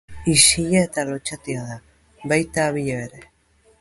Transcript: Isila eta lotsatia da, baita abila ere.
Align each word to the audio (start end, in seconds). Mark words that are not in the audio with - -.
Isila 0.31 0.79
eta 0.85 1.03
lotsatia 1.09 1.67
da, 1.67 1.77
baita 2.33 2.67
abila 2.71 2.97
ere. 3.09 3.23